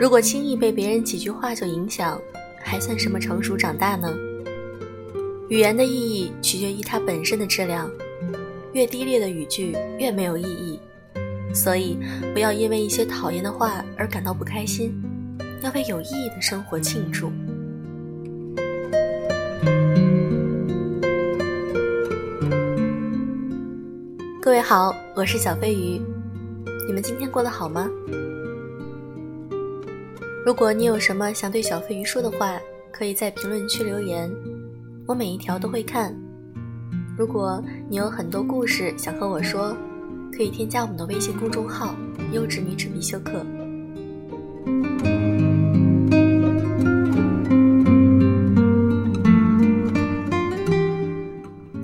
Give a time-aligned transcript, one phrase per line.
[0.00, 2.20] 如果轻易被别人几句话就影响，
[2.60, 4.12] 还算什么成熟长大呢？
[5.48, 7.90] 语言的意义取决于它本身的质量，
[8.72, 10.80] 越低劣的语句越没有意义。
[11.52, 11.98] 所以，
[12.32, 14.92] 不要因为一些讨厌的话而感到不开心，
[15.62, 17.30] 要为有意义的生活庆祝。
[24.50, 26.02] 各位好，我是小飞鱼，
[26.84, 27.88] 你们今天过得好吗？
[30.44, 34.28] 如果你有什么想对小飞鱼说的话，可以在评论区留言，
[35.06, 36.12] 我每一条都会看。
[37.16, 39.72] 如果你有很多故事想和我说，
[40.36, 41.94] 可以添加我们的微信公众号
[42.34, 43.46] “优质女子必修课”。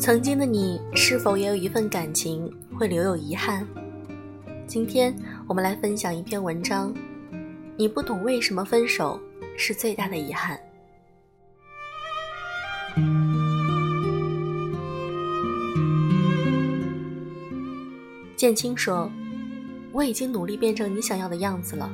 [0.06, 3.66] 曾经的你，是否也有一份感情会留有遗憾？
[4.65, 5.13] 今天
[5.48, 6.95] 我们来分享一篇文章。
[7.76, 9.21] 你不懂为什么分手
[9.59, 10.57] 是最大的遗憾。
[18.37, 19.10] 建青说
[19.91, 21.91] ：“我已经努力变成你想要的样子了。”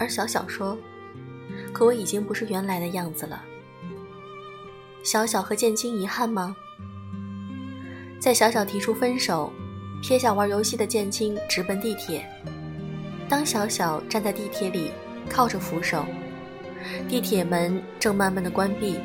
[0.00, 0.74] 而小小说
[1.74, 3.44] ：“可我已经不是原来的样子了。”
[5.04, 6.56] 小小和建青遗憾吗？
[8.26, 9.52] 在小小提出分手，
[10.02, 12.28] 撇下玩游戏的建青直奔地铁。
[13.28, 14.90] 当小小站在地铁里，
[15.30, 16.04] 靠着扶手，
[17.08, 18.98] 地铁门正慢慢的关闭，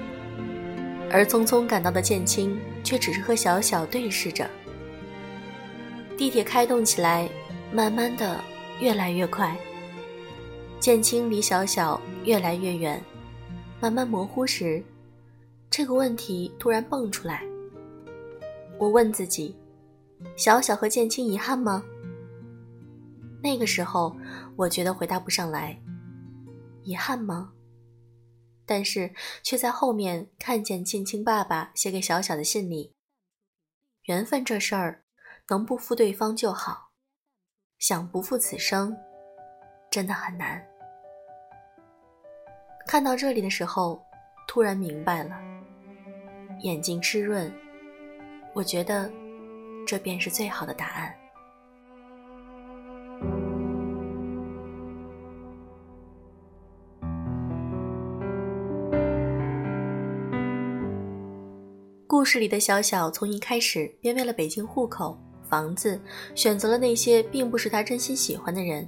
[1.11, 4.49] 而匆匆赶到的建青却只是和小小对视着。
[6.17, 7.29] 地铁开动起来，
[7.71, 8.43] 慢慢的，
[8.79, 9.55] 越来越快。
[10.79, 12.99] 建青离小小越来越远，
[13.79, 14.83] 慢慢模糊时，
[15.69, 17.43] 这个问题突然蹦出来。
[18.81, 19.55] 我问自己：
[20.35, 21.83] 小小和建青遗憾吗？
[23.39, 24.17] 那个时候，
[24.55, 25.79] 我觉得回答不上来。
[26.81, 27.53] 遗憾吗？
[28.65, 32.95] 但是却在后面看见建青爸爸写给小小的信里：
[34.05, 35.03] 缘分这事儿，
[35.49, 36.89] 能不负对方就好，
[37.77, 38.97] 想不负此生，
[39.91, 40.59] 真的很难。
[42.87, 44.03] 看到这里的时候，
[44.47, 45.39] 突然明白了，
[46.61, 47.53] 眼睛湿润。
[48.53, 49.09] 我觉得，
[49.87, 51.15] 这便是最好的答案。
[62.07, 65.17] 故事里的小小从一开始便为了北京户口、
[65.49, 65.99] 房子，
[66.35, 68.87] 选择了那些并不是他真心喜欢的人。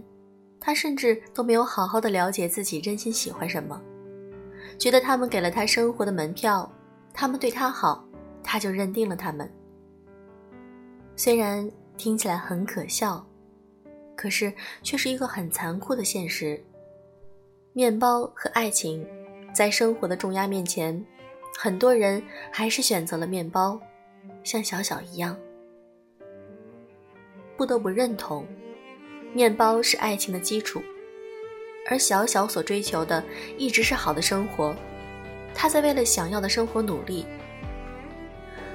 [0.60, 3.82] 他甚至都没有好好的了解自己真心喜欢什么，
[4.78, 6.70] 觉得他们给了他生活的门票，
[7.14, 8.06] 他们对他好。
[8.54, 9.52] 他就认定了他们。
[11.16, 13.26] 虽然听起来很可笑，
[14.16, 14.54] 可是
[14.84, 16.64] 却是一个很残酷的现实。
[17.72, 19.04] 面包和爱情，
[19.56, 21.04] 在生活的重压面前，
[21.58, 22.22] 很多人
[22.52, 23.82] 还是选择了面包，
[24.44, 25.36] 像小小一样。
[27.58, 28.46] 不得不认同，
[29.34, 30.80] 面包是爱情的基础，
[31.90, 33.24] 而小小所追求的
[33.58, 34.76] 一直是好的生活。
[35.56, 37.26] 他在为了想要的生活努力。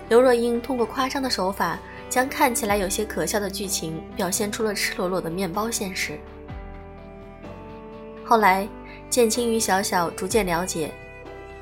[0.09, 6.19] 刘若英通过夸张的手法，将看起来有些可笑的剧情表现出了赤裸裸的面包现实。
[8.25, 8.67] 后来，
[9.11, 10.91] 建青与小小逐渐了解，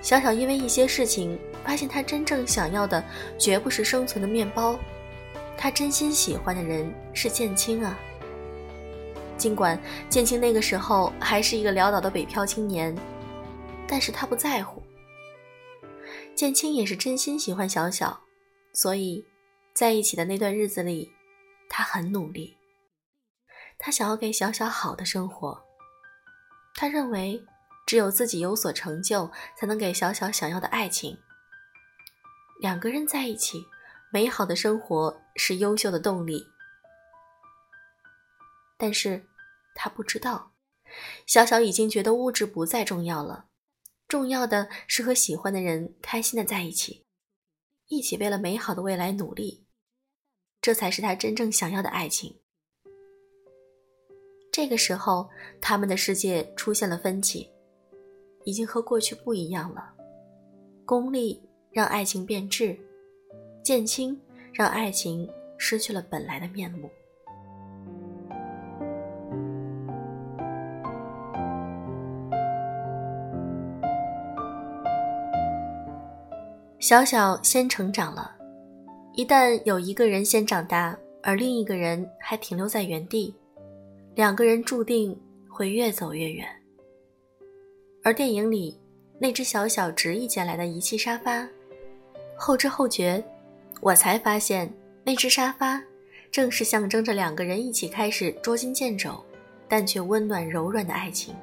[0.01, 3.03] 小小因为一些事情，发现他真正想要的
[3.39, 4.79] 绝不是生存的面包，
[5.57, 7.99] 他真心喜欢的人是建青啊。
[9.37, 9.79] 尽管
[10.09, 12.95] 建青那个时候还是一个潦倒的北漂青年，
[13.87, 14.83] 但是他不在乎。
[16.35, 18.19] 建青也是真心喜欢小小。
[18.77, 19.27] 所以，
[19.73, 21.11] 在一起的那段日子里，
[21.67, 22.59] 他很努力。
[23.79, 25.65] 他想要给小小好的生活。
[26.75, 27.43] 他认为，
[27.87, 31.19] 只有自己有所成就，才能给小小想要的爱情。
[32.61, 33.65] 两个人在一起，
[34.13, 36.47] 美好的生活是优秀的动力。
[38.77, 39.27] 但是，
[39.75, 40.53] 他不知道，
[41.25, 43.47] 小小已经觉得物质不再重要了，
[44.07, 47.06] 重要的是和喜欢的人开心的在一起。
[47.89, 49.67] 一起为了美好的未来努力，
[50.61, 52.41] 这才是他真正想要的爱情。
[54.51, 55.29] 这个时候，
[55.61, 57.49] 他们的世界出现了分歧，
[58.45, 59.93] 已经和过去不一样了。
[60.85, 62.77] 功利让爱情变质，
[63.63, 64.19] 渐轻
[64.53, 65.29] 让爱情
[65.59, 66.91] 失去了本来的面目。
[76.87, 78.31] 小小先成长了，
[79.15, 83.35] 一旦有一个人先长大，而另一个人还停留在原地，
[84.15, 86.47] 两个人注定会越走越远。
[88.05, 88.81] 而电影里
[89.19, 91.45] 那只小小执意捡来的仪器沙发，
[92.39, 93.21] 后知后觉，
[93.81, 94.73] 我才发现
[95.03, 95.83] 那只沙发
[96.31, 99.21] 正是象征着两个人一起开始捉襟见肘，
[99.67, 101.35] 但却温暖柔软的爱情。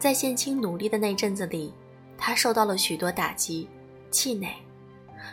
[0.00, 1.72] 在现青努力的那阵子里，
[2.24, 3.68] 他受到了许多打击，
[4.12, 4.54] 气馁，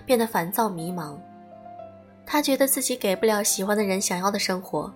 [0.08, 1.16] 变得烦躁迷茫。
[2.26, 4.92] 他觉得自己给不了喜欢的人想要的生活。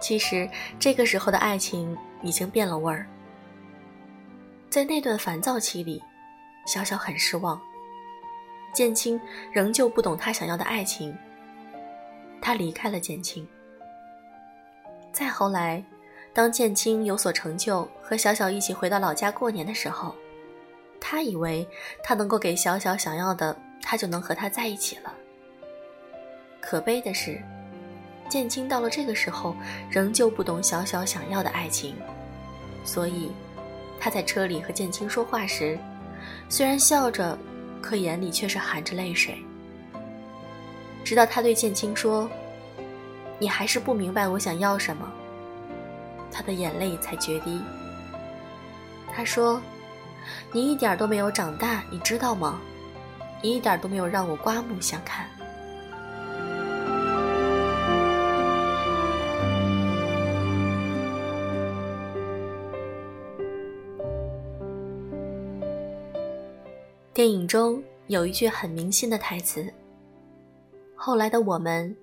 [0.00, 0.50] 其实
[0.80, 3.06] 这个时候的爱情已经变了味儿。
[4.68, 6.02] 在那段烦躁期里，
[6.66, 7.60] 小小很失望。
[8.72, 9.20] 建青
[9.52, 11.16] 仍旧不懂他想要的爱情。
[12.42, 13.46] 他离开了建青。
[15.12, 15.84] 再后来，
[16.32, 20.16] 当建青有所成就，和小小一起回到老家过年的时候，
[21.10, 21.66] 他以为
[22.02, 25.10] 他能够给小小想要的，他就能和他在一起了。
[26.60, 27.40] 可悲的是，
[28.28, 29.56] 建青到了这个时候，
[29.90, 31.96] 仍旧不懂小小想要的爱情，
[32.84, 33.32] 所以。
[33.98, 35.78] 他在车里和建青说话时，
[36.48, 37.36] 虽然笑着，
[37.80, 39.42] 可眼里却是含着泪水。
[41.02, 42.28] 直到他对建青说
[43.40, 45.10] ：“你还是不明白我想要什么。”
[46.30, 47.60] 他的眼泪才决堤。
[49.12, 49.60] 他说
[50.52, 52.60] ：“你一点都没有长大，你知道吗？
[53.42, 55.28] 你一点都没有让我刮目相看。”
[67.14, 69.66] 电影中有一句很明心的台词
[70.94, 71.96] ：“后来的我们，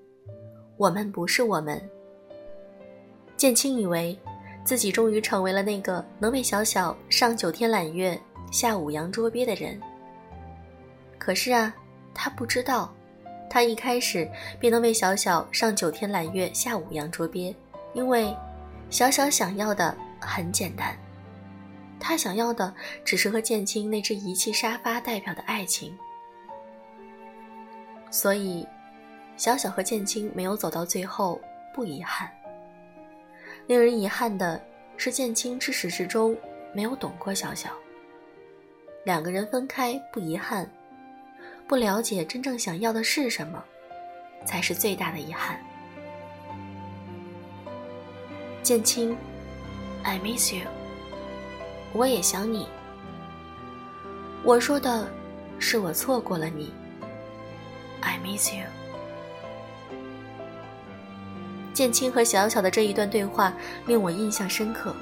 [0.75, 1.81] 我们不是我们。”
[3.37, 4.17] 建青以为
[4.65, 8.19] 自己终于成为了那个能为小小上九天揽月、
[8.51, 9.79] 下五洋捉鳖的人。
[11.19, 11.73] 可是啊，
[12.13, 12.91] 他不知道，
[13.47, 14.27] 他一开始
[14.59, 17.55] 便能为小小上九天揽月、下五洋捉鳖，
[17.93, 18.35] 因为
[18.89, 20.97] 小小想要的很简单。
[21.99, 22.73] 他想要的
[23.03, 25.97] 只是和建青那只遗弃沙发代表的爱情，
[28.11, 28.67] 所以
[29.37, 31.39] 小小和建青没有走到最后，
[31.73, 32.29] 不遗憾。
[33.67, 34.61] 令人遗憾的
[34.97, 36.37] 是，建青至始至终
[36.73, 37.69] 没有懂过小小。
[39.03, 40.69] 两个人分开不遗憾，
[41.67, 43.63] 不了解真正想要的是什么，
[44.45, 45.59] 才是最大的遗憾。
[48.63, 49.15] 建青
[50.03, 50.63] ，I miss you。
[51.93, 52.67] 我也想你。
[54.43, 55.07] 我说的，
[55.59, 56.73] 是我错过了你。
[58.01, 58.65] I miss you。
[61.75, 63.53] 建青和小小的这一段对话
[63.85, 64.95] 令我印象深刻。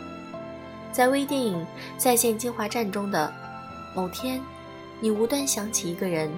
[0.92, 1.56] 在微电影
[1.98, 3.32] 《再见金华站》中的
[3.96, 4.42] 某天，
[5.00, 6.32] 你无端想起一个人，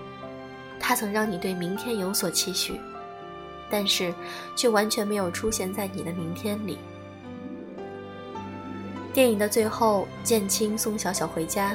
[0.77, 2.77] 他曾让你对明天有所期许，
[3.69, 4.13] 但是
[4.57, 6.77] 却完全没有出现在你的明天里。
[9.13, 11.73] 电影的最后，建青送小小回家，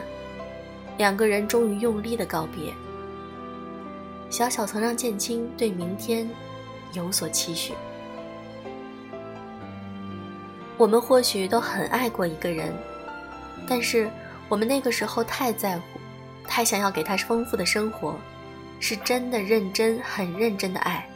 [0.99, 2.75] 两个人终于用力的告别。
[4.29, 6.29] 小小曾让建青对明天
[6.93, 7.73] 有所期许。
[10.81, 12.75] 我们或许都很爱过一个人，
[13.69, 14.11] 但是
[14.49, 16.01] 我们那个时候太在乎，
[16.49, 18.17] 太想要给他丰富的生活，
[18.81, 21.07] 是真的认真、很认真的爱。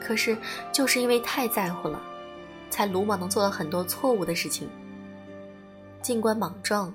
[0.00, 0.34] 可是
[0.72, 2.00] 就是因为太在乎了，
[2.70, 4.66] 才鲁莽的做了很多错误的事情。
[6.00, 6.90] 尽管莽撞、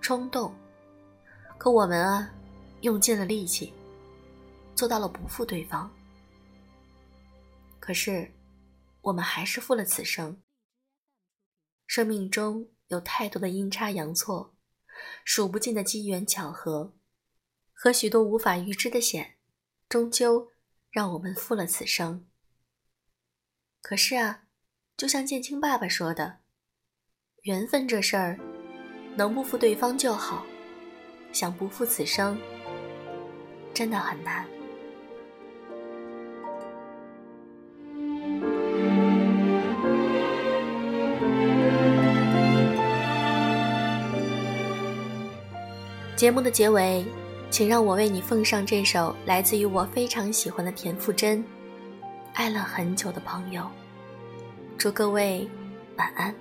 [0.00, 0.52] 冲动，
[1.58, 2.28] 可我们啊，
[2.80, 3.72] 用尽了力气，
[4.74, 5.88] 做到了不负对方。
[7.78, 8.28] 可是，
[9.00, 10.36] 我们还是负了此生。
[11.94, 14.54] 生命中有太多的阴差阳错，
[15.26, 16.94] 数不尽的机缘巧合，
[17.74, 19.34] 和许多无法预知的险，
[19.90, 20.52] 终究
[20.90, 22.26] 让我们负了此生。
[23.82, 24.44] 可是啊，
[24.96, 26.38] 就像建青爸爸说的。
[27.42, 28.40] 缘分这事儿，
[29.14, 30.46] 能不负对方就好，
[31.30, 32.40] 想不负此生，
[33.74, 34.51] 真的很难。
[46.22, 47.04] 节目的结尾，
[47.50, 51.40] 请让我为你奉上这首来自于我非常喜欢的田馥甄
[52.34, 53.62] 《爱了很久的朋友》，
[54.78, 55.50] 祝各位
[55.96, 56.32] 晚安。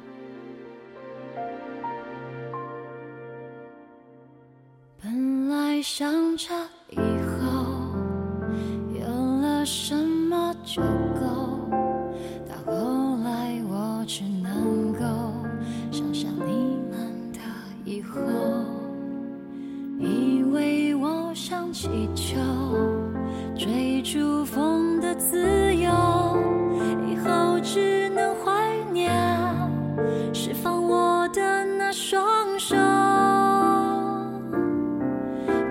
[5.81, 6.53] 想着
[6.89, 7.65] 以后
[8.93, 9.07] 有
[9.41, 11.30] 了什么就够，
[21.81, 22.37] 祈求
[23.57, 25.89] 追逐风的自由，
[27.09, 28.51] 以后只能怀
[28.93, 29.11] 念，
[30.31, 32.23] 释放我的那双
[32.59, 32.75] 手。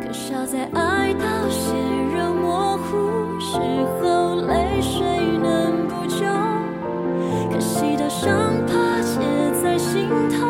[0.03, 1.77] 可笑在爱到血
[2.19, 3.61] 肉模糊时
[4.03, 5.01] 候，泪水
[5.41, 6.27] 能补救，
[7.53, 8.31] 可惜的伤
[8.67, 9.21] 疤结
[9.63, 10.50] 在心头。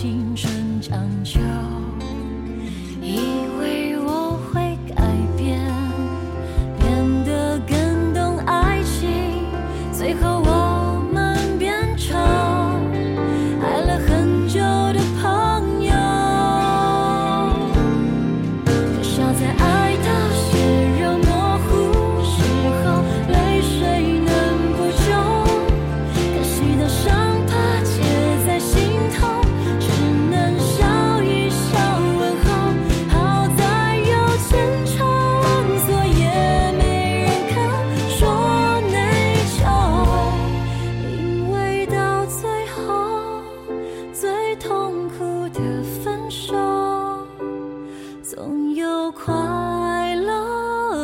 [0.00, 1.40] 青春将就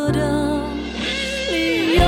[0.06, 0.20] 我的
[1.50, 2.02] 理由。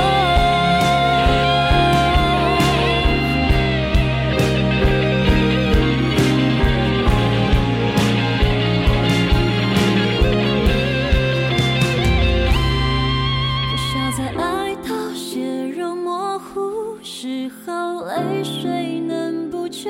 [13.65, 19.89] 可笑在爱到血肉模糊时候泪水能补救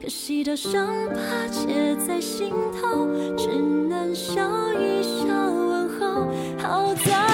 [0.00, 4.40] 可惜的伤疤结在心头只能笑
[4.72, 5.47] 一笑。
[6.62, 7.27] 好在